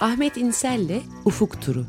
[0.00, 1.84] Ahmet İnsel'le Ufuk Turu.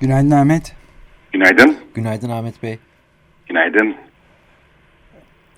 [0.00, 0.76] Günaydın Ahmet.
[1.32, 1.76] Günaydın.
[1.94, 2.78] Günaydın Ahmet Bey.
[3.48, 3.94] Günaydın.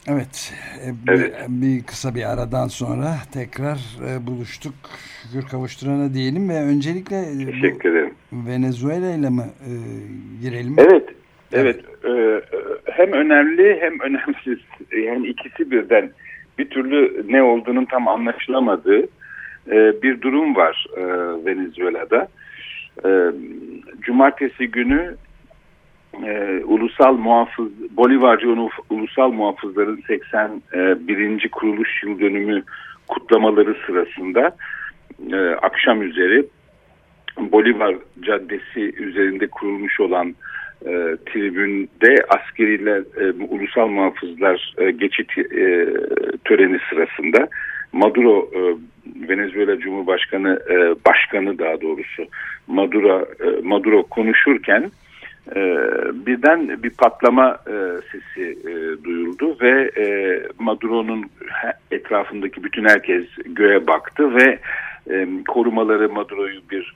[0.07, 0.55] Evet,
[0.87, 1.35] e, bir, evet.
[1.49, 4.75] bir kısa bir aradan sonra tekrar e, buluştuk.
[5.23, 8.15] Şükür kavuşturana diyelim ve öncelikle e, Teşekkür ederim.
[8.33, 9.73] Venezuela ile mi e,
[10.41, 10.77] girelim?
[10.79, 11.09] Evet,
[11.55, 11.81] evet.
[12.05, 12.45] evet.
[12.55, 14.59] E, hem önemli hem önemsiz.
[15.05, 16.11] Yani ikisi birden
[16.59, 19.03] bir türlü ne olduğunun tam anlaşılamadığı
[19.71, 21.03] e, bir durum var e,
[21.47, 22.29] Venezuela'da.
[23.05, 23.11] E,
[24.01, 25.17] cumartesi günü
[26.27, 28.49] e, ulusal muhafız Bolivarcı
[28.91, 31.49] ulusal muhafızların 81.
[31.49, 32.63] kuruluş yıl dönümü
[33.09, 34.57] kutlamaları sırasında
[35.33, 36.47] e, akşam üzeri
[37.39, 40.35] Bolivar Caddesi üzerinde kurulmuş olan
[40.85, 45.87] e, tribünde askeriler, e, ulusal muhafızlar e, geçit e,
[46.45, 47.49] töreni sırasında
[47.93, 48.61] Maduro e,
[49.29, 50.77] Venezuela Cumhurbaşkanı e,
[51.07, 52.27] başkanı daha doğrusu
[52.67, 54.91] Maduro e, Maduro konuşurken
[55.57, 55.61] e,
[56.27, 57.75] birden bir patlama e,
[58.13, 60.07] sesi e, duyuldu ve e,
[60.59, 61.25] Maduro'nun
[61.91, 64.59] etrafındaki bütün herkes göğe baktı ve
[65.11, 66.95] e, korumaları Maduro'yu bir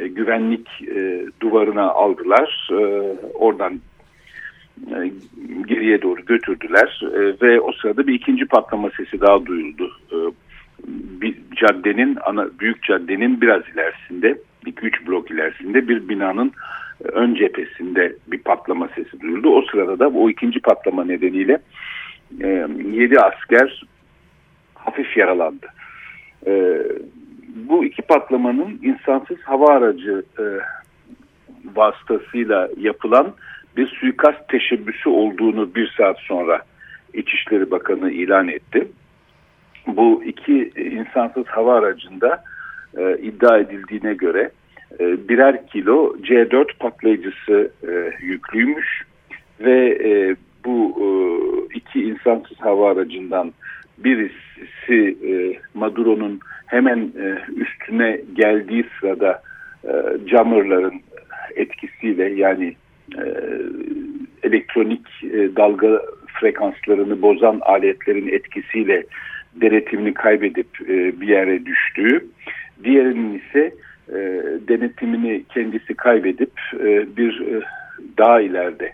[0.00, 2.70] e, güvenlik e, duvarına aldılar.
[2.72, 2.76] E,
[3.34, 3.80] oradan
[4.86, 5.10] e,
[5.66, 9.90] geriye doğru götürdüler e, ve o sırada bir ikinci patlama sesi daha duyuldu.
[10.12, 10.16] E,
[11.20, 16.52] bir caddenin ana büyük caddenin biraz ilerisinde, 2-3 blok ilerisinde bir binanın
[17.04, 19.48] ön cephesinde bir patlama sesi duyuldu.
[19.48, 21.58] O sırada da o ikinci patlama nedeniyle
[22.40, 23.84] e, 7 asker
[24.74, 25.66] hafif yaralandı.
[26.46, 26.82] E,
[27.48, 30.44] bu iki patlamanın insansız hava aracı e,
[31.76, 33.32] vasıtasıyla yapılan
[33.76, 36.62] bir suikast teşebbüsü olduğunu bir saat sonra
[37.14, 38.88] İçişleri Bakanı ilan etti.
[39.86, 42.44] Bu iki insansız hava aracında
[42.98, 44.50] e, iddia edildiğine göre
[45.00, 49.02] e, birer kilo C4 patlayıcısı e, yüklüymüş
[49.60, 51.08] ve e, bu e,
[51.74, 53.52] iki insansız hava aracından
[54.04, 59.42] birisi e, Maduro'nun hemen e, üstüne geldiği sırada
[59.84, 59.92] e,
[60.26, 61.00] jammerların
[61.56, 62.76] etkisiyle yani
[63.18, 63.24] e,
[64.42, 66.02] elektronik e, dalga
[66.40, 69.04] frekanslarını bozan aletlerin etkisiyle
[69.54, 72.26] denetimini kaybedip e, bir yere düştüğü,
[72.84, 73.74] diğerinin ise
[74.08, 74.16] e,
[74.68, 77.60] denetimini kendisi kaybedip e, bir e,
[78.18, 78.92] daha ileride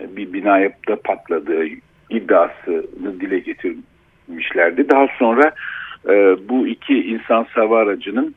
[0.00, 1.64] e, bir binaya da patladığı
[2.10, 3.38] iddiasını dile
[4.26, 4.88] getirmişlerdi.
[4.90, 5.52] Daha sonra
[6.08, 8.34] e, bu iki insan hava aracının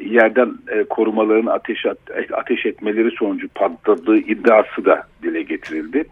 [0.00, 1.86] yerden e, korumaların ateş
[2.32, 6.04] ateş etmeleri sonucu patladığı iddiası da dile getirildi.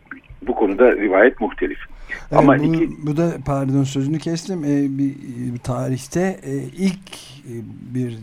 [0.42, 1.78] Bu konuda rivayet muhtelif.
[2.10, 2.88] Evet, Ama bu, iki...
[3.06, 4.64] bu da pardon sözünü kestim.
[4.64, 5.14] Ee, bir,
[5.54, 7.10] bir tarihte e, ilk
[7.44, 7.54] e,
[7.94, 8.18] bir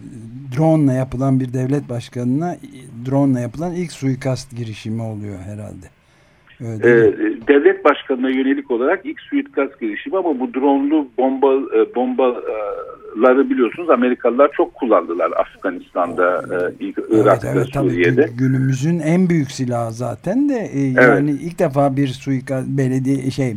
[0.57, 2.57] drone yapılan bir devlet başkanına
[3.09, 5.85] drone ile yapılan ilk suikast girişimi oluyor herhalde.
[6.61, 7.13] Öyle ee,
[7.47, 14.51] devlet başkanına yönelik olarak ilk suikast girişimi ama bu dronlu bomba e, bombaları biliyorsunuz Amerikalılar
[14.51, 16.43] çok kullandılar Afganistan'da,
[16.79, 18.25] e, Irak'ta, evet, evet, Suriye'de.
[18.25, 21.41] Tabii, günümüzün en büyük silahı zaten de e, yani evet.
[21.43, 23.53] ilk defa bir suikast belediye şey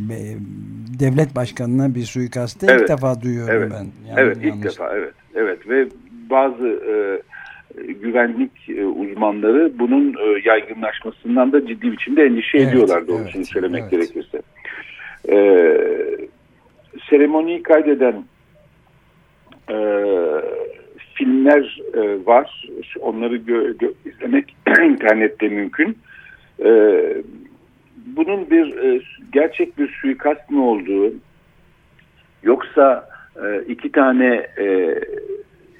[0.99, 2.81] devlet başkanına bir suikastı evet.
[2.81, 3.71] ilk defa duyuyorum evet.
[3.71, 4.09] ben.
[4.09, 5.13] Yani evet ilk defa evet.
[5.35, 5.87] Evet ve
[6.29, 7.21] bazı e,
[8.01, 13.81] güvenlik e, uzmanları bunun e, yaygınlaşmasından da ciddi biçimde endişe evet, ediyorlar doğrusunu evet, söylemek
[13.81, 13.91] evet.
[13.91, 14.41] gerekirse.
[15.29, 15.37] E,
[17.09, 18.23] seremoniyi kaydeden
[19.69, 19.77] e,
[21.13, 22.67] filmler e, var.
[22.99, 25.97] Onları gö gö izlemek internette mümkün.
[26.65, 27.01] E,
[28.05, 29.01] bunun bir e,
[29.33, 31.13] gerçek bir suikast mı olduğu
[32.43, 33.09] yoksa
[33.43, 34.99] e, iki tane e,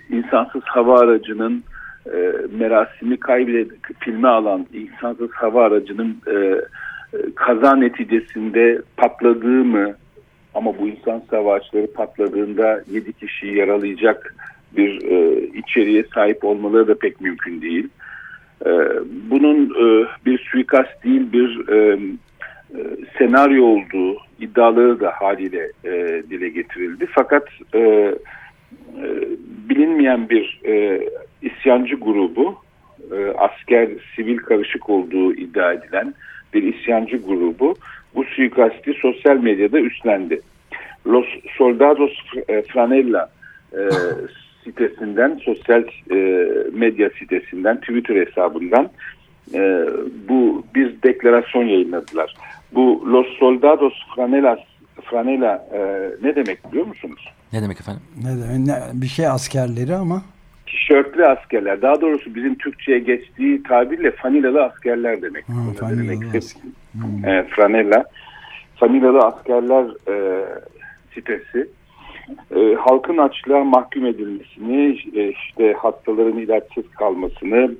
[0.09, 1.63] insansız hava aracının
[2.13, 9.95] e, merasimi kaybedip filme alan insansız hava aracının e, e, kaza neticesinde patladığı mı
[10.53, 14.35] ama bu insan hava araçları patladığında 7 kişiyi yaralayacak
[14.77, 17.87] bir e, içeriğe sahip olmaları da pek mümkün değil.
[18.65, 18.71] E,
[19.29, 21.99] bunun e, bir suikast değil bir e,
[22.75, 22.81] e,
[23.17, 27.07] senaryo olduğu iddiaları da haliyle e, dile getirildi.
[27.11, 28.15] Fakat e, e,
[29.69, 31.01] bilinmeyen bir e,
[31.41, 32.55] isyancı grubu
[33.11, 36.13] e, asker sivil karışık olduğu iddia edilen
[36.53, 37.75] bir isyancı grubu
[38.15, 40.41] bu suikasti sosyal medyada üstlendi.
[41.07, 41.25] Los
[41.57, 42.13] Soldados
[42.73, 43.29] Franella
[43.73, 43.77] e,
[44.63, 48.89] sitesinden, sosyal e, medya sitesinden, Twitter hesabından
[49.53, 49.85] e,
[50.29, 52.35] bu bir deklarasyon yayınladılar.
[52.71, 54.59] Bu Los Soldados Franelas
[55.01, 55.79] Franela e,
[56.27, 57.33] ne demek biliyor musunuz?
[57.53, 58.03] Ne demek efendim?
[58.23, 58.67] Ne demek?
[58.67, 60.21] Ne, bir şey askerleri ama.
[60.67, 61.81] Tişörtlü askerler.
[61.81, 65.49] Daha doğrusu bizim Türkçe'ye geçtiği tabirle fanilalı askerler demek.
[65.49, 66.35] Ha, fanilalı demek?
[66.35, 66.61] asker.
[66.93, 67.29] Hmm.
[67.29, 68.05] E, franela.
[68.75, 70.45] Fanilalı askerler e,
[71.13, 71.67] sitesi.
[72.55, 77.71] E, halkın açlığa mahkum edilmesini, e, işte hastaların ilaçsız kalmasını,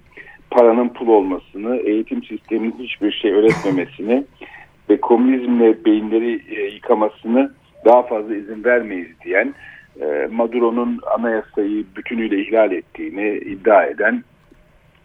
[0.52, 4.24] paranın pul olmasını, eğitim sisteminin hiçbir şey öğretmemesini
[4.90, 7.52] ve komünizmle beyinleri e, yıkamasını
[7.86, 9.54] daha fazla izin vermeyiz diyen,
[10.02, 14.24] e, Maduro'nun anayasayı bütünüyle ihlal ettiğini iddia eden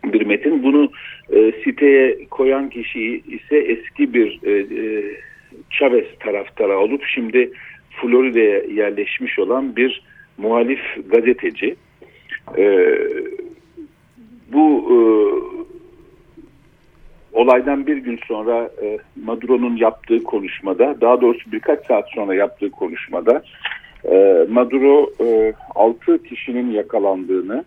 [0.05, 0.63] bir metin.
[0.63, 0.91] Bunu
[1.33, 5.03] e, siteye koyan kişi ise eski bir e, e,
[5.71, 7.53] Chavez taraftarı olup şimdi
[7.91, 10.03] Florida'ya yerleşmiş olan bir
[10.39, 10.81] muhalif
[11.11, 11.77] gazeteci.
[12.59, 12.99] E,
[14.53, 14.97] bu e,
[17.33, 23.43] olaydan bir gün sonra e, Maduro'nun yaptığı konuşmada, daha doğrusu birkaç saat sonra yaptığı konuşmada
[24.05, 27.65] e, Maduro e, 6 kişinin yakalandığını,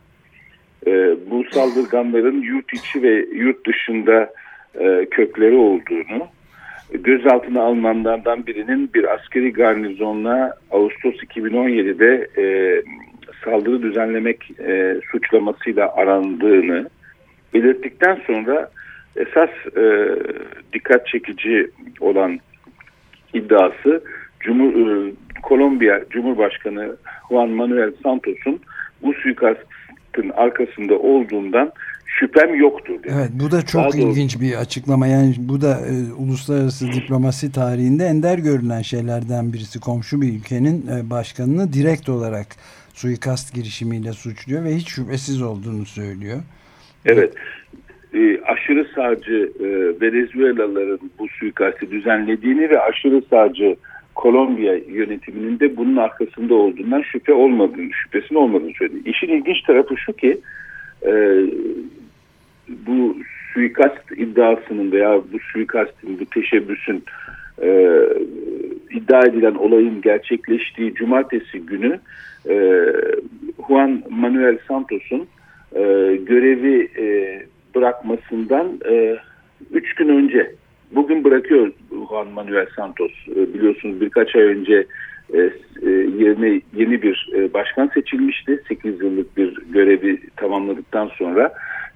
[0.88, 0.92] e,
[1.32, 4.34] bu saldırganların yurt içi ve yurt dışında
[4.80, 6.28] e, kökleri olduğunu,
[6.94, 12.46] gözaltına alınanlardan birinin bir askeri garnizonla Ağustos 2017'de e,
[13.46, 14.52] saldırı düzenlemek
[15.12, 16.90] suçlamasıyla arandığını
[17.54, 18.70] belirttikten sonra
[19.16, 19.50] esas
[20.74, 22.40] dikkat çekici olan
[23.34, 24.02] iddiası
[24.46, 25.12] Cumhur, e,
[25.44, 26.96] Kolombiya Cumhurbaşkanı
[27.30, 28.60] Juan Manuel Santos'un
[29.04, 31.72] bu suikastın arkasında olduğundan
[32.06, 32.94] şüphem yoktur.
[33.04, 33.14] Dedi.
[33.16, 35.08] Evet bu da çok Daha ilginç doğrusu- bir açıklama.
[35.08, 39.80] Yani bu da e, uluslararası diplomasi tarihinde ender görülen şeylerden birisi.
[39.80, 42.48] Komşu bir ülkenin e, başkanını direkt olarak
[42.94, 46.38] suikast girişimiyle suçluyor ve hiç şüphesiz olduğunu söylüyor.
[47.06, 47.34] Evet.
[48.14, 49.68] E, aşırı sağcı e,
[50.02, 53.76] Venezuelalıların bu suikasti düzenlediğini ve aşırı sağcı
[54.16, 59.10] Kolombiya yönetiminin de bunun arkasında olduğundan şüphe olmadığını, şüphesinin olmadığını söyledi.
[59.10, 60.38] İşin ilginç tarafı şu ki
[61.06, 61.44] e,
[62.70, 63.18] bu
[63.54, 67.04] suikast iddiasının veya bu suikastin, bu teşebbüsün
[67.62, 68.00] e,
[68.92, 72.00] iddia edilen olayın gerçekleştiği cumartesi günü
[72.50, 72.86] e,
[73.68, 75.28] Juan Manuel Santos'un
[75.76, 75.82] e,
[76.16, 77.06] görevi e,
[77.76, 79.18] bırakmasından e,
[79.72, 80.56] üç gün önce
[80.92, 81.72] bugün bırakıyor
[82.10, 83.12] Juan Manuel Santos.
[83.36, 84.86] E, biliyorsunuz birkaç ay önce
[85.34, 85.38] e,
[85.82, 88.64] e, yerine yeni bir e, başkan seçilmişti.
[88.68, 91.54] 8 yıllık bir görevi tamamladıktan sonra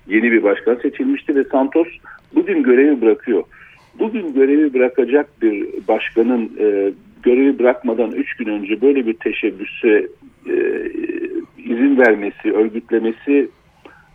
[0.07, 1.87] yeni bir başkan seçilmişti ve Santos
[2.35, 3.43] bugün görevi bırakıyor.
[3.99, 6.51] Bugün görevi bırakacak bir başkanın
[7.23, 10.07] görevi bırakmadan üç gün önce böyle bir teşebbüse
[11.57, 13.49] izin vermesi, örgütlemesi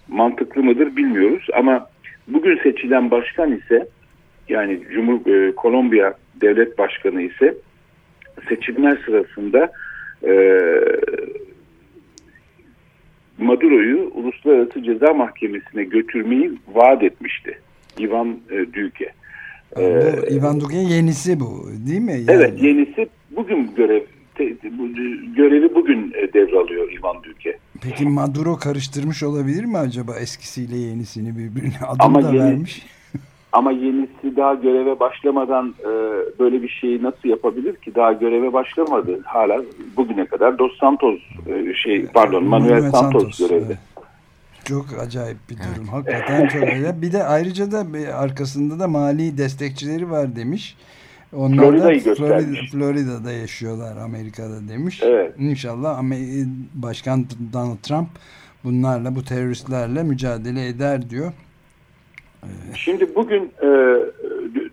[0.09, 1.47] mantıklı mıdır bilmiyoruz.
[1.55, 1.87] Ama
[2.29, 3.87] bugün seçilen başkan ise
[4.49, 7.55] yani Cumhur e, Kolombiya Devlet Başkanı ise
[8.49, 9.73] seçimler sırasında
[10.23, 10.33] e,
[13.39, 17.59] Maduro'yu Uluslararası Ceza Mahkemesi'ne götürmeyi vaat etmişti.
[17.99, 19.13] Ivan e, Duque.
[19.77, 22.13] bu Ivan Duque yenisi bu değil mi?
[22.13, 24.03] Yani, Evet yenisi bugün görev
[24.35, 24.89] te- bu-
[25.37, 27.59] görevi bugün e, devralıyor Ivan Duque.
[27.83, 32.87] Peki Maduro karıştırmış olabilir mi acaba eskisiyle yenisini birbirine adım Ama da yeni- vermiş?
[33.55, 35.91] Ama yenisi daha göreve başlamadan e,
[36.39, 37.95] böyle bir şeyi nasıl yapabilir ki?
[37.95, 39.21] Daha göreve başlamadı.
[39.25, 39.63] Hala
[39.97, 43.65] bugüne kadar Dos Santos e, şey pardon Manuel, Santos, görevde.
[43.67, 43.79] evet.
[44.65, 45.89] Çok acayip bir durum.
[45.89, 47.03] Hakikaten çok öyle.
[47.03, 50.77] Bir de ayrıca da bir arkasında da mali destekçileri var demiş.
[51.37, 52.61] Onlar Florida'yı da Florida.
[52.73, 55.01] Florida'da yaşıyorlar Amerika'da demiş.
[55.03, 55.35] Evet.
[55.39, 56.03] İnşallah
[56.75, 58.09] Başkan Donald Trump
[58.65, 61.33] bunlarla bu teröristlerle mücadele eder diyor.
[62.77, 63.69] Şimdi bugün e,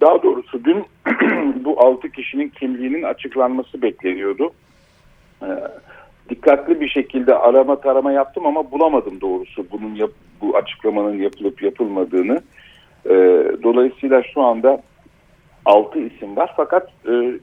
[0.02, 0.86] daha doğrusu dün
[1.66, 4.52] bu 6 kişinin kimliğinin açıklanması bekleniyordu.
[5.42, 5.50] E,
[6.30, 10.12] dikkatli bir şekilde arama tarama yaptım ama bulamadım doğrusu bunun yap,
[10.42, 12.42] bu açıklamanın yapılıp yapılmadığını.
[13.06, 13.14] E,
[13.64, 14.82] dolayısıyla şu anda
[15.66, 16.90] 6 isim var fakat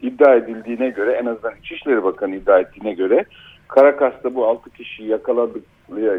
[0.02, 3.25] iddia edildiğine göre en azından İçişleri Bakanı iddia ettiğine göre
[3.68, 5.64] Karakas'ta bu 6 kişi yakaladık,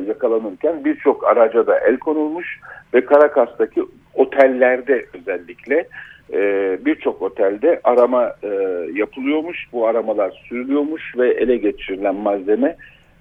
[0.07, 2.59] yakalanırken birçok araca da el konulmuş
[2.93, 3.83] ve Karakas'taki
[4.13, 5.87] otellerde özellikle
[6.33, 8.47] e, birçok otelde arama e,
[8.93, 9.67] yapılıyormuş.
[9.73, 12.75] Bu aramalar sürülüyormuş ve ele geçirilen malzeme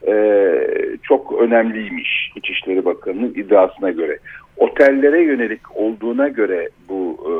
[0.06, 0.14] e,
[1.02, 4.18] çok önemliymiş İçişleri Bakanı'nın iddiasına göre.
[4.56, 7.32] Otellere yönelik olduğuna göre bu e,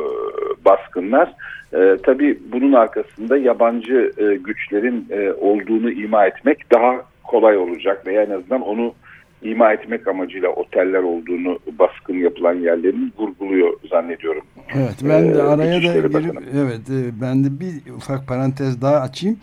[0.64, 1.32] baskınlar
[1.72, 4.12] e, tabii bunun arkasında yabancı
[4.44, 5.06] güçlerin
[5.40, 6.96] olduğunu ima etmek daha
[7.28, 8.94] kolay olacak veya en azından onu
[9.42, 14.42] ima etmek amacıyla oteller olduğunu baskın yapılan yerlerin vurguluyor zannediyorum.
[14.74, 16.16] Evet ben de araya da girip
[16.54, 16.80] evet
[17.20, 19.38] ben de bir ufak parantez daha açayım.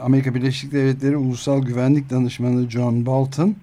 [0.00, 3.54] Amerika Birleşik Devletleri Ulusal Güvenlik Danışmanı John Bolton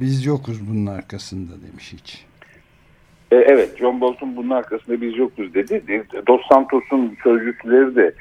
[0.00, 2.24] biz yokuz bunun arkasında demiş hiç.
[3.30, 6.04] Evet John Bolton bunun arkasında biz yokuz dedi.
[6.26, 8.14] Dos Santos'un sözcüsleri de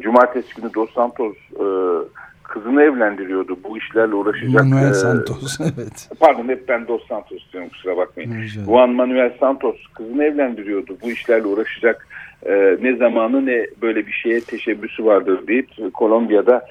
[0.00, 1.36] cumartesi günü Dos Santos
[2.52, 3.58] kızını evlendiriyordu.
[3.64, 4.64] Bu işlerle uğraşacak.
[4.64, 6.08] Manuel e, Santos evet.
[6.20, 8.42] Pardon hep ben Dos Santos diyorum kusura bakmayın.
[8.42, 10.96] Juan Manuel Santos kızını evlendiriyordu.
[11.02, 12.08] Bu işlerle uğraşacak
[12.46, 16.66] e, ne zamanı ne böyle bir şeye teşebbüsü vardır deyip Kolombiya'da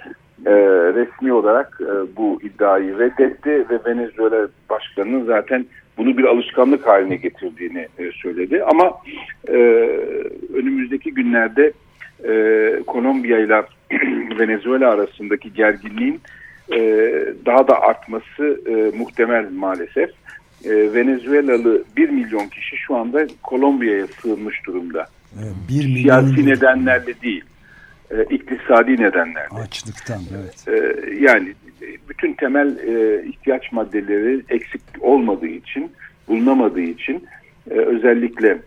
[0.45, 0.53] e,
[0.93, 5.65] resmi olarak e, bu iddiayı reddetti ve Venezuela başkanının zaten
[5.97, 8.63] bunu bir alışkanlık haline getirdiğini e, söyledi.
[8.63, 8.93] Ama
[9.47, 9.57] e,
[10.53, 11.73] önümüzdeki günlerde
[12.29, 13.63] e, Kolombiya ile
[14.39, 16.21] Venezuela arasındaki gerginliğin
[16.71, 16.79] e,
[17.45, 20.09] daha da artması e, muhtemel maalesef.
[20.65, 25.07] E, Venezuelalı 1 milyon kişi şu anda Kolombiya'ya sığınmış durumda.
[25.39, 27.43] Evet, 1 milyon Siyasi nedenlerle değil,
[28.11, 29.63] e, iktisadi nedenlerle.
[29.63, 30.67] Açlıktan evet.
[30.67, 31.53] E, yani
[32.09, 35.91] bütün temel e, ihtiyaç maddeleri eksik olmadığı için,
[36.27, 37.25] bulunamadığı için
[37.71, 38.57] e, özellikle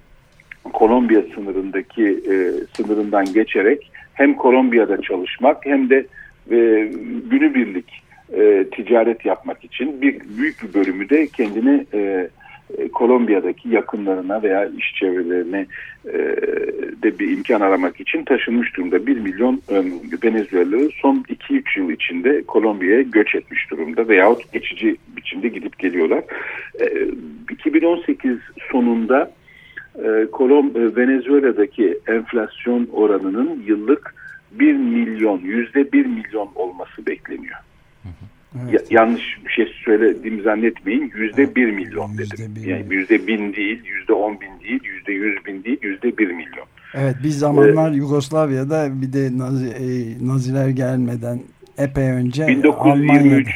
[0.74, 2.34] Kolombiya sınırındaki e,
[2.76, 6.06] sınırından geçerek hem Kolombiya'da çalışmak hem de
[6.50, 6.90] e,
[7.30, 8.02] günübirlik
[8.32, 12.28] e, ticaret yapmak için bir büyük bir bölümü de kendini e,
[12.78, 15.66] e, Kolombiya'daki yakınlarına veya iş çevrelerine
[16.06, 16.12] e,
[17.02, 19.06] de bir imkan aramak için taşınmış durumda.
[19.06, 19.74] 1 milyon e,
[20.24, 26.24] Venezuelalı son 2-3 yıl içinde Kolombiya'ya göç etmiş durumda veyahut geçici biçimde gidip geliyorlar.
[26.80, 26.84] E,
[27.50, 28.38] 2018
[28.70, 29.30] sonunda
[30.32, 34.14] Kolom e, Venezuela'daki enflasyon oranının yıllık
[34.52, 37.56] 1 milyon, yüzde 1 milyon olması bekleniyor.
[38.62, 38.90] Evet.
[38.90, 41.12] Ya, yanlış bir şey söylediğimi zannetmeyin.
[41.16, 42.54] Yüzde bir milyon dedim.
[42.66, 46.66] Yani yüzde bin değil, yüzde on bin değil, yüzde yüz bin değil, yüzde bir milyon.
[46.94, 49.86] Evet bir zamanlar ee, Yugoslavya'da bir de Nazi, e,
[50.26, 51.40] Naziler gelmeden
[51.78, 53.48] epey önce 1923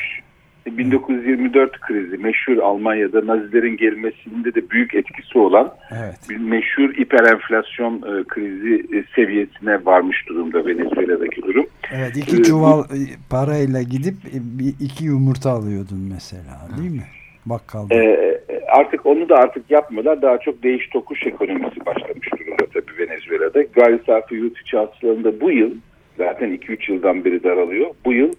[0.77, 6.19] 1924 krizi meşhur Almanya'da Nazilerin gelmesinde de büyük etkisi olan evet.
[6.31, 11.67] bir meşhur hiperenflasyon e, krizi e, seviyesine varmış durumda Venezuela'daki durum.
[11.93, 12.95] Evet iki ee, çuval bu,
[13.31, 17.07] parayla gidip e, bir, iki yumurta alıyordun mesela değil mi?
[17.47, 17.95] Bakkalda.
[17.95, 18.31] E,
[18.69, 20.23] artık onu da artık yapmıyorlar.
[20.23, 23.63] Daha çok değiş tokuş ekonomisi başlamış durumda tabii Venezuela'da.
[23.63, 25.71] Gayri safi yurt içi hasılarında bu yıl
[26.19, 27.87] zaten 2-3 yıldan beri daralıyor.
[28.05, 28.33] Bu yıl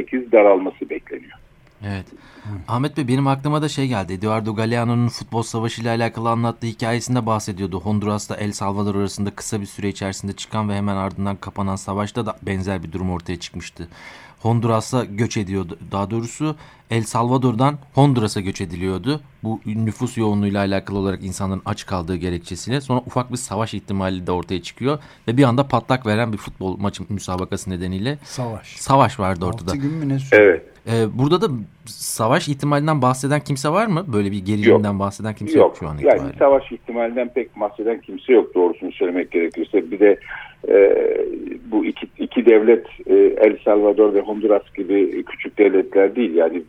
[0.00, 1.38] %18 daralması bekleniyor.
[1.84, 2.06] Evet.
[2.68, 4.12] Ahmet Bey benim aklıma da şey geldi.
[4.12, 7.80] Eduardo Galeano'nun futbol savaşı ile alakalı anlattığı hikayesinde bahsediyordu.
[7.80, 12.36] Honduras'ta El Salvador arasında kısa bir süre içerisinde çıkan ve hemen ardından kapanan savaşta da
[12.42, 13.88] benzer bir durum ortaya çıkmıştı.
[14.40, 15.78] Honduras'a göç ediyordu.
[15.92, 16.56] Daha doğrusu
[16.90, 19.20] El Salvador'dan Honduras'a göç ediliyordu.
[19.42, 22.80] Bu nüfus yoğunluğuyla alakalı olarak insanların aç kaldığı gerekçesiyle.
[22.80, 24.98] Sonra ufak bir savaş ihtimali de ortaya çıkıyor.
[25.28, 29.70] Ve bir anda patlak veren bir futbol maçı müsabakası nedeniyle savaş, savaş vardı ortada.
[29.70, 30.62] 6 gün mü ne Evet.
[30.88, 31.46] Ee, burada da
[31.86, 34.04] savaş ihtimalinden bahseden kimse var mı?
[34.12, 35.00] Böyle bir gerilimden yok.
[35.00, 36.22] bahseden kimse yok, yok şu an itibariyle.
[36.22, 39.90] Yani savaş ihtimalinden pek bahseden kimse yok doğrusunu söylemek gerekirse.
[39.90, 40.18] Bir de
[40.68, 40.75] e,
[42.46, 46.34] devlet e, El Salvador ve Honduras gibi küçük devletler değil.
[46.34, 46.62] Yani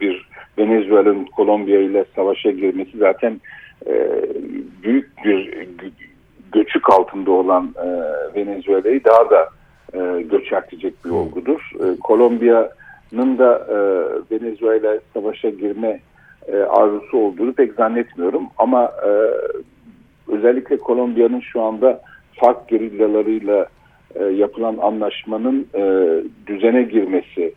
[0.00, 3.40] bir Venezuela'nın Kolombiya ile savaşa girmesi zaten
[3.86, 4.22] e,
[4.82, 5.68] büyük bir
[6.52, 7.86] göçük altında olan e,
[8.34, 9.48] Venezuela'yı daha da
[9.94, 11.70] e, göçertecek bir olgudur.
[11.80, 13.76] E, Kolombiya'nın da e,
[14.34, 16.00] Venezuela savaşa girme
[16.48, 18.42] e, arzusu olduğunu pek zannetmiyorum.
[18.58, 19.10] Ama e,
[20.32, 22.00] özellikle Kolombiya'nın şu anda
[22.34, 23.66] fark gerillalarıyla
[24.14, 25.82] e, yapılan anlaşmanın e,
[26.46, 27.52] düzene girmesi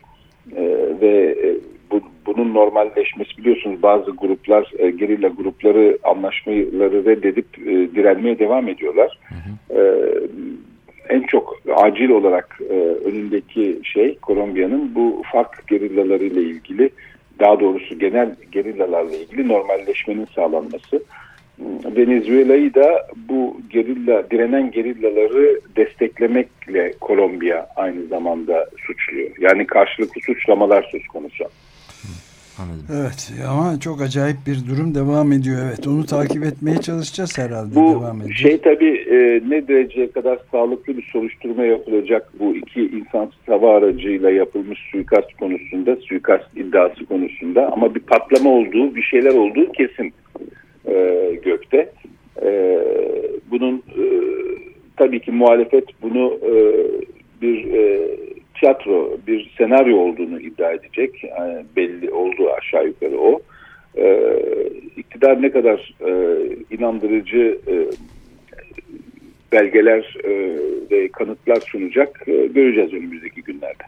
[0.56, 0.62] e,
[1.00, 1.56] ve e,
[1.90, 9.18] bu, bunun normalleşmesi biliyorsunuz bazı gruplar e, gerilla grupları anlaşmaları reddedip e, direnmeye devam ediyorlar.
[9.28, 9.80] Hı hı.
[9.80, 9.82] E,
[11.08, 12.74] en çok acil olarak e,
[13.08, 16.90] önündeki şey Kolombiya'nın bu fark gerillaları ile ilgili
[17.40, 21.02] daha doğrusu genel gerillalarla ilgili normalleşmenin sağlanması.
[21.96, 29.30] Venezuela'yı da bu gerilla, direnen gerillaları desteklemekle Kolombiya aynı zamanda suçluyor.
[29.40, 31.44] Yani karşılıklı suçlamalar söz konusu.
[32.58, 32.86] Anladım.
[33.00, 35.56] Evet ama çok acayip bir durum devam ediyor.
[35.68, 37.74] Evet onu takip etmeye çalışacağız herhalde.
[37.74, 38.40] Bu devam edeceğiz.
[38.40, 44.30] şey tabii e, ne dereceye kadar sağlıklı bir soruşturma yapılacak bu iki insansız hava aracıyla
[44.30, 50.14] yapılmış suikast konusunda, suikast iddiası konusunda ama bir patlama olduğu, bir şeyler olduğu kesin
[50.88, 51.92] e, gökte.
[52.42, 52.80] E,
[55.28, 56.52] bunun e, tabii ki muhalefet bunu e,
[57.42, 58.08] bir e,
[58.60, 61.24] tiyatro, bir senaryo olduğunu iddia edecek.
[61.24, 63.40] Yani belli oldu aşağı yukarı o.
[63.96, 64.20] E,
[64.96, 66.12] iktidar ne kadar e,
[66.70, 67.74] inandırıcı e,
[69.52, 70.30] belgeler e,
[70.90, 73.84] ve kanıtlar sunacak e, göreceğiz önümüzdeki günlerde.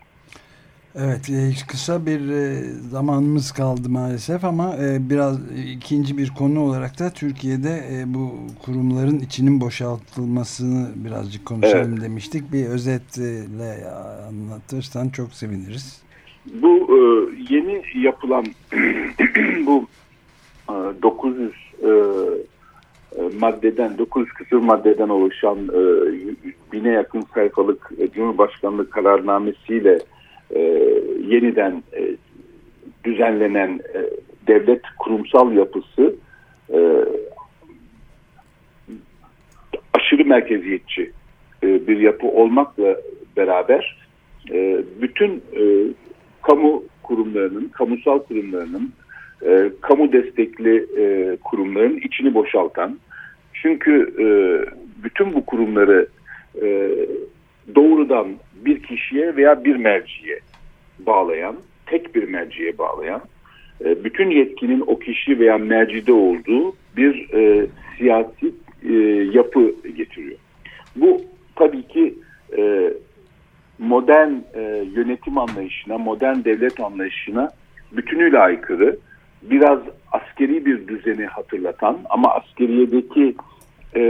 [0.99, 5.39] Evet e, kısa bir e, zamanımız kaldı maalesef ama e, biraz
[5.77, 8.35] ikinci bir konu olarak da Türkiye'de bu
[8.65, 12.03] kurumların içinin boşaltılmasını birazcık konuşalım evet.
[12.03, 12.53] demiştik.
[12.53, 13.91] Bir özetle
[14.29, 16.03] anlatırsan çok seviniriz.
[16.63, 16.91] Bu
[17.51, 18.45] yeni yapılan
[19.67, 19.87] bu
[21.03, 21.53] 900
[23.41, 25.59] maddeden 900 küsur maddeden oluşan
[26.73, 30.16] bine yakın sayfalık Cumhurbaşkanlığı kararnamesiyle e,
[31.27, 32.17] yeniden e,
[33.05, 34.01] düzenlenen e,
[34.47, 36.15] devlet kurumsal yapısı
[36.73, 36.79] e,
[39.93, 41.13] aşırı merkeziyetçi
[41.63, 42.97] e, bir yapı olmakla
[43.37, 44.07] beraber
[44.53, 45.63] e, bütün e,
[46.43, 48.93] kamu kurumlarının, kamusal kurumlarının,
[49.47, 52.99] e, kamu destekli e, kurumların içini boşaltan,
[53.53, 54.27] çünkü e,
[55.05, 56.09] bütün bu kurumları
[56.63, 56.91] e,
[57.75, 58.27] doğrudan
[58.65, 60.41] bir kişiye veya bir merciye
[61.07, 63.21] bağlayan, tek bir merciye bağlayan,
[63.85, 67.67] e, bütün yetkinin o kişi veya mercide olduğu bir e,
[67.99, 68.55] siyasi
[68.89, 68.93] e,
[69.33, 70.39] yapı getiriyor.
[70.97, 71.21] Bu
[71.57, 72.15] tabii ki
[72.59, 72.93] e,
[73.79, 77.51] modern e, yönetim anlayışına, modern devlet anlayışına
[77.93, 78.97] bütünüyle aykırı,
[79.43, 79.79] biraz
[80.13, 83.35] askeri bir düzeni hatırlatan ama askeriyedeki
[83.97, 84.01] e,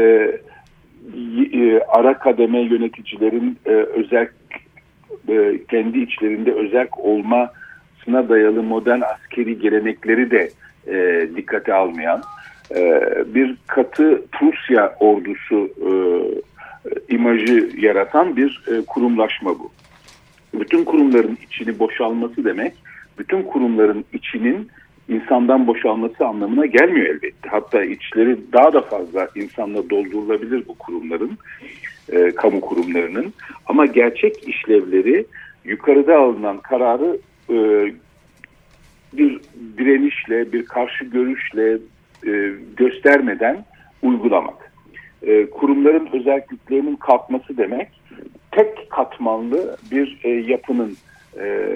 [1.52, 4.28] e, ara kademe yöneticilerin e, özel
[5.28, 10.50] e, kendi içlerinde özel olmasına dayalı modern askeri gelenekleri de
[10.86, 12.22] e, dikkate almayan
[12.74, 13.02] e,
[13.34, 15.90] bir katı Prusya ordusu e,
[17.08, 19.70] imajı yaratan bir e, kurumlaşma bu.
[20.60, 22.72] Bütün kurumların içini boşalması demek,
[23.18, 24.68] bütün kurumların içinin
[25.08, 27.48] insandan boşalması anlamına gelmiyor elbette.
[27.48, 31.38] Hatta içleri daha da fazla insanla doldurulabilir bu kurumların,
[32.12, 33.32] e, kamu kurumlarının.
[33.66, 35.26] Ama gerçek işlevleri
[35.64, 37.18] yukarıda alınan kararı
[37.50, 37.56] e,
[39.12, 39.40] bir
[39.78, 41.78] direnişle, bir karşı görüşle
[42.26, 43.64] e, göstermeden
[44.02, 44.72] uygulamak.
[45.22, 47.88] E, kurumların özelliklerinin kalkması demek,
[48.52, 50.96] tek katmanlı bir e, yapının
[51.40, 51.68] e,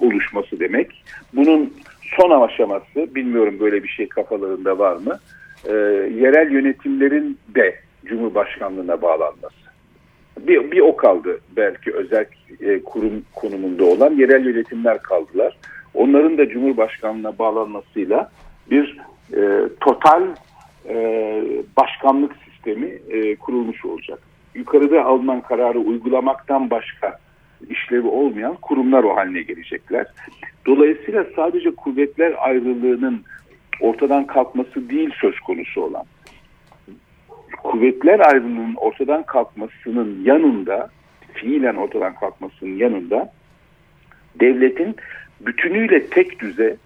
[0.00, 1.04] oluşması demek.
[1.32, 1.72] Bunun
[2.16, 5.18] son aşaması, bilmiyorum böyle bir şey kafalarında var mı,
[5.64, 5.72] e,
[6.20, 9.66] yerel yönetimlerin de Cumhurbaşkanlığına bağlanması.
[10.40, 12.26] Bir, bir o kaldı belki özel
[12.60, 15.56] e, kurum konumunda olan yerel yönetimler kaldılar.
[15.94, 18.30] Onların da Cumhurbaşkanlığına bağlanmasıyla
[18.70, 18.98] bir
[19.36, 20.22] e, total
[20.88, 20.94] e,
[21.76, 24.18] başkanlık sistemi e, kurulmuş olacak.
[24.54, 27.18] Yukarıda alınan kararı uygulamaktan başka
[27.68, 30.06] işlevi olmayan kurumlar o haline gelecekler.
[30.66, 33.22] Dolayısıyla sadece kuvvetler ayrılığının
[33.80, 36.04] ortadan kalkması değil söz konusu olan.
[37.62, 40.90] Kuvvetler ayrılığının ortadan kalkmasının yanında,
[41.32, 43.32] fiilen ortadan kalkmasının yanında
[44.40, 44.96] devletin
[45.40, 46.76] bütünüyle tek düze,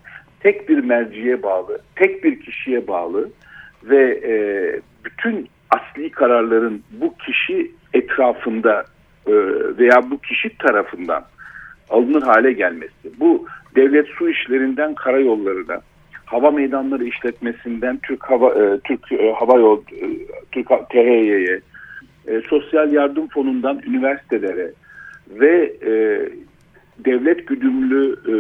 [0.41, 3.31] tek bir merciye bağlı, tek bir kişiye bağlı
[3.85, 4.35] ve e,
[5.05, 8.85] bütün asli kararların bu kişi etrafında
[9.79, 11.25] veya bu kişi tarafından
[11.91, 13.21] alınır hale gelmesi.
[13.21, 15.81] Bu devlet su işlerinden karayollarına,
[16.25, 20.07] hava meydanları işletmesinden Türk Hava e, Türk e, Hava Yol e,
[20.53, 21.61] Türk THY'ye,
[22.27, 24.73] e, sosyal yardım fonundan üniversitelere
[25.31, 25.93] ve e,
[27.05, 28.35] devlet güdümlü e,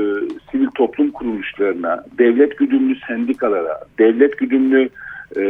[0.51, 4.88] sivil toplum kuruluşlarına, devlet güdümlü sendikalara, devlet güdümlü
[5.37, 5.43] e,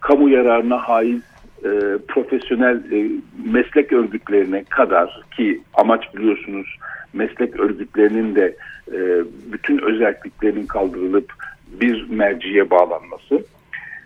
[0.00, 1.22] kamu yararına haiz
[1.64, 3.10] e, profesyonel e,
[3.52, 6.76] meslek örgütlerine kadar ki amaç biliyorsunuz
[7.12, 8.56] meslek örgütlerinin de
[8.92, 8.98] e,
[9.52, 11.32] bütün özelliklerinin kaldırılıp
[11.80, 13.44] bir merciye bağlanması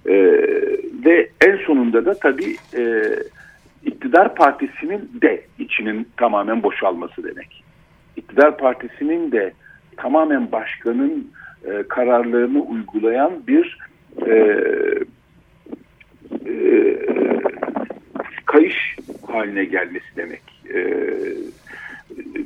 [0.07, 0.14] e,
[1.05, 3.03] ve en sonunda da tabii e,
[3.85, 7.64] iktidar partisinin de içinin tamamen boşalması demek.
[8.16, 9.53] İktidar partisinin de
[9.97, 11.31] tamamen başkanın
[11.64, 13.79] e, kararlarını uygulayan bir
[14.27, 14.33] e,
[16.47, 17.15] e,
[18.57, 20.42] kayış haline gelmesi demek.
[20.75, 20.81] E,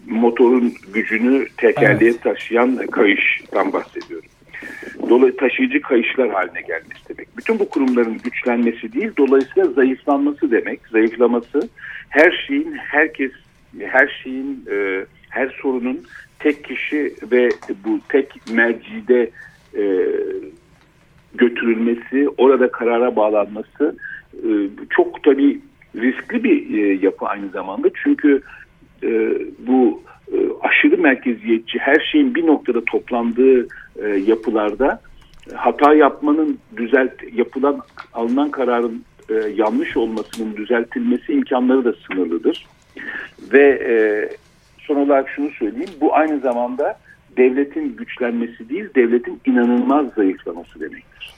[0.07, 2.23] motorun gücünü tekerleğe evet.
[2.23, 4.29] taşıyan kayıştan bahsediyorum.
[5.09, 7.37] Dolayı taşıyıcı kayışlar haline gelmesi demek.
[7.37, 10.81] Bütün bu kurumların güçlenmesi değil, dolayısıyla zayıflanması demek.
[10.93, 11.69] Zayıflaması
[12.09, 13.33] her şeyin, herkes,
[13.81, 16.01] her şeyin, e, her sorunun
[16.39, 17.49] tek kişi ve
[17.85, 19.31] bu tek mercide
[19.77, 20.07] e,
[21.35, 23.97] götürülmesi, orada karara bağlanması
[24.35, 24.49] e,
[24.91, 25.61] çok tabii
[25.97, 27.89] riskli bir e, yapı aynı zamanda.
[28.03, 28.43] Çünkü
[29.03, 29.09] e,
[29.59, 33.69] bu e, aşırı merkeziyetçi her şeyin bir noktada toplandığı
[34.03, 35.01] e, yapılarda
[35.55, 37.81] hata yapmanın düzelt yapılan
[38.13, 42.67] alınan kararın e, yanlış olmasının düzeltilmesi imkanları da sınırlıdır.
[43.53, 43.95] Ve e,
[44.79, 46.99] son olarak şunu söyleyeyim bu aynı zamanda
[47.37, 51.35] devletin güçlenmesi değil devletin inanılmaz zayıflaması demektir.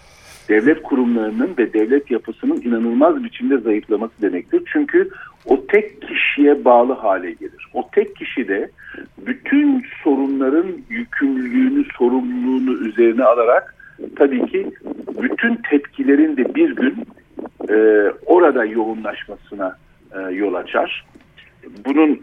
[0.48, 4.62] Devlet kurumlarının ve devlet yapısının inanılmaz biçimde zayıflaması demektir.
[4.72, 5.10] Çünkü
[5.44, 7.68] o tek kişiye bağlı hale gelir.
[7.74, 8.70] O tek kişi de
[9.26, 13.74] bütün sorunların yükümlülüğünü, sorumluluğunu üzerine alarak
[14.16, 14.70] tabii ki
[15.22, 17.06] bütün tepkilerin de bir gün
[17.68, 17.76] e,
[18.26, 19.76] orada yoğunlaşmasına
[20.14, 21.06] e, yol açar.
[21.86, 22.20] Bunun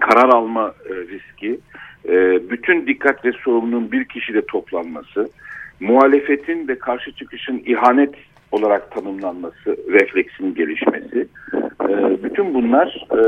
[0.00, 1.60] karar alma e, riski,
[2.08, 5.28] e, bütün dikkat ve sorumluluğun bir kişide toplanması,
[5.80, 8.14] muhalefetin ve karşı çıkışın ihanet
[8.52, 11.28] olarak tanımlanması, refleksinin gelişmesi,
[11.88, 13.22] e, bütün bunlar e,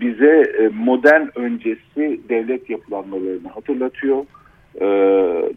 [0.00, 4.24] bize e, modern öncesi devlet yapılanmalarını hatırlatıyor.
[4.80, 4.86] E,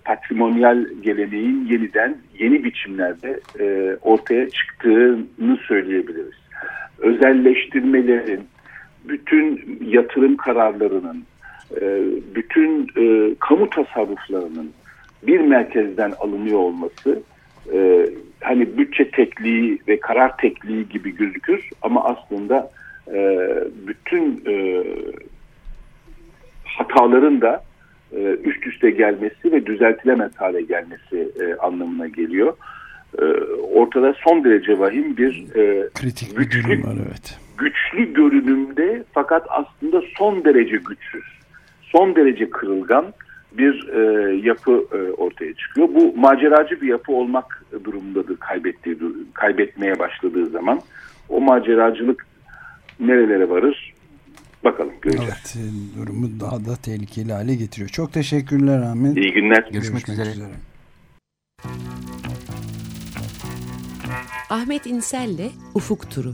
[0.06, 6.44] patrimonyal geleneğin yeniden yeni biçimlerde e, ortaya çıktığını söyleyebiliriz.
[7.00, 8.42] Özelleştirmelerin,
[9.06, 11.24] bütün yatırım kararlarının,
[11.82, 12.00] e,
[12.36, 14.72] bütün e, kamu tasarruflarının
[15.28, 17.22] bir merkezden alınıyor olması
[17.74, 18.10] e,
[18.42, 22.72] hani bütçe tekliği ve karar tekliği gibi gözükür ama aslında
[23.14, 23.50] e,
[23.88, 24.84] bütün e,
[26.66, 27.64] hataların da
[28.12, 32.54] e, üst üste gelmesi ve düzeltilemez hale gelmesi e, anlamına geliyor.
[33.20, 33.24] E,
[33.74, 37.40] ortada son derece vahim bir e, kritik bir güçlü, durum var evet.
[37.58, 41.24] Güçlü görünümde fakat aslında son derece güçsüz,
[41.82, 43.14] son derece kırılgan
[43.58, 45.90] bir e, yapı e, ortaya çıkıyor.
[45.96, 48.98] Bu maceracı bir yapı olmak durumundadır kaybettiği
[49.34, 50.82] kaybetmeye başladığı zaman.
[51.30, 52.26] O maceracılık
[53.00, 53.94] nerelere varır?
[54.64, 55.34] Bakalım göreceğiz.
[55.34, 55.58] Evet,
[55.98, 57.90] durumu daha da tehlikeli hale getiriyor.
[57.90, 59.18] Çok teşekkürler Ahmet.
[59.18, 59.70] İyi günler.
[59.72, 60.30] Görüşmek, Görüşmek üzere.
[60.30, 60.52] üzere.
[64.50, 66.34] Ahmet İnsel'le Ufuk Turu.